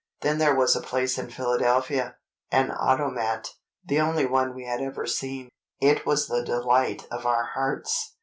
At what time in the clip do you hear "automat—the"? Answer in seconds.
2.71-4.01